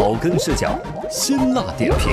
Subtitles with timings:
[0.00, 0.80] 草根视角，
[1.10, 2.08] 辛辣点评，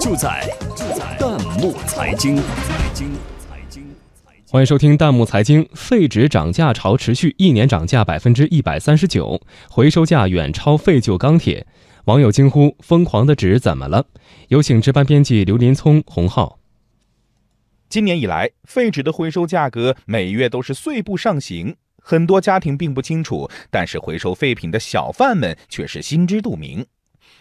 [0.00, 2.36] 就在就在弹幕财经。
[2.36, 3.84] 财经财经
[4.48, 5.68] 欢迎收听弹幕财经。
[5.74, 9.38] 废纸涨价潮持续，一年涨价百分之一百三十九，
[9.68, 11.66] 回收价远超废旧钢铁。
[12.06, 14.06] 网友惊呼：“疯狂的纸怎么了？”
[14.48, 16.60] 有请值班编辑刘林聪、洪浩。
[17.90, 21.76] 今年以来，废纸的回收价格每月都是碎步上行。
[22.00, 26.86] 很多家庭并不清楚，但是回收废品的小贩们却是心知肚明。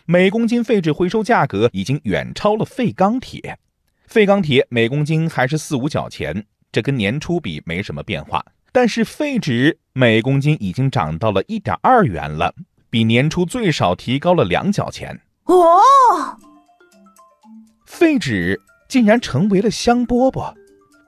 [0.06, 3.58] 每公斤废纸回收价格已经远超了废钢铁，
[4.08, 8.44] 废钢铁每公斤还是四五角钱，这跟年初比没什么变化。
[8.72, 12.54] 但是废纸每公斤已经涨到了一点二元了，
[12.90, 15.22] 比年初最少提高了两角钱。
[15.46, 15.82] 哦，
[17.86, 20.54] 废纸竟然成为了香饽饽。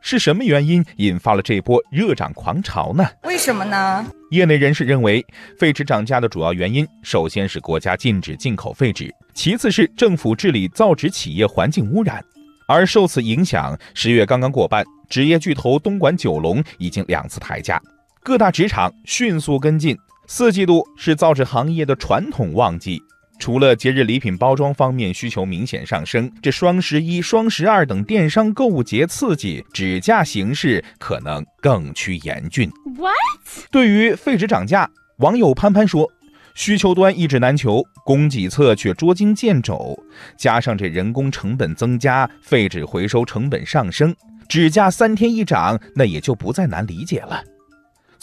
[0.06, 3.06] 是什么原因引发了这波热涨狂潮呢？
[3.24, 4.06] 为什么呢？
[4.32, 5.26] 业内人士认为，
[5.58, 12.22] 废纸涨价的主要原因，首先是国家禁止进口废纸，其次是政府治理造纸企业环境污染。
[12.68, 17.82] 而受此影响，十月刚刚过半，纸业巨头东莞九龙已经两次抬价，
[18.22, 19.98] 各大纸厂迅速跟进。
[20.28, 23.02] 四季度是造纸行业的传统旺季。
[23.44, 32.72] 除了节日礼品包装方面需求明显上升，这双十一、双十二等电商购物节刺激，纸价形势可能更趋严峻。
[32.96, 33.68] What？
[33.70, 36.10] 对于废纸涨价，网友潘潘说
[36.56, 40.02] ：“需求端一纸难求，供给侧却捉襟见肘，
[40.38, 44.16] 加上这人工成本增加，废纸回收成本上升，
[44.48, 47.44] 纸价三天一涨，那也就不再难理解了。”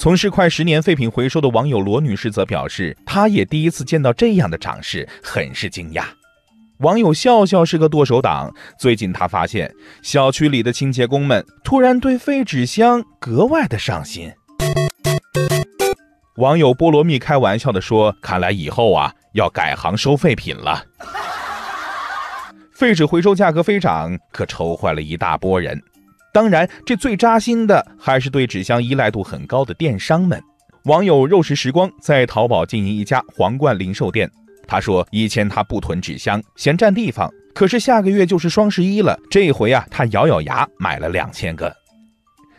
[0.01, 6.05] 从事快十年废品回收的网友罗女士则表示，她也第一次见到这样的涨势，很是惊讶。
[6.79, 9.71] 网友笑笑是个剁手党，最近他发现
[10.01, 14.33] 小区里的清洁工们突然对废纸箱格外的上心。
[16.39, 20.83] 网友菠萝蜜开玩笑的说：“看来以后啊，要改行收废品了。”
[22.73, 25.79] 废纸回收价格飞涨，可愁坏了一大波人。
[26.33, 30.41] 当然，这最扎心的还是对纸箱依赖度很高的电商们。
[30.85, 34.31] 网友肉食时光在淘宝经营一家皇冠零售店，
[34.67, 37.31] 他说：“以前他不囤纸箱，嫌占地方。
[37.53, 41.75] 可是下个月就是双十一了，这回啊，他咬咬牙买了两千个。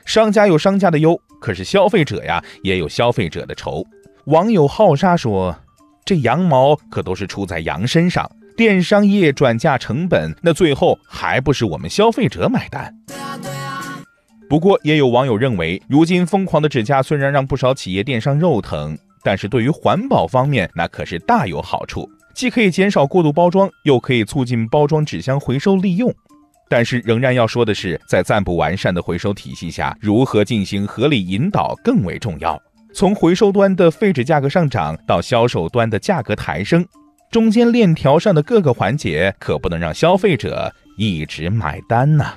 [0.05, 3.83] 商家有商家的忧，可是消费者呀也有消费者的愁。”
[4.25, 5.57] 网友浩沙说
[6.05, 12.93] ：“这羊毛可都是出在羊身上，电商业转嫁成本，那最后还不是我们消费者买单？”
[14.51, 26.13] 不过，也有网友认为，如今疯狂的纸价虽然让不少企业电商肉疼，但是对于环保方面，那可是大有好处，既可以减少过度包装，又可以促进包装纸箱回收利用。
[26.67, 32.61] 但是，仍然要说的是，在暂不完善的回收体系下，如何进行合理引导更为重要。
[32.93, 36.85] 从回收端的废纸价格上涨到销售端的价格抬升，
[37.31, 42.33] 中间链条上的各个环节可不能让消费者一直买单呐。